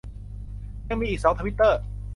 [0.89, 1.79] ยังมีอีกสองทวิตเตอร์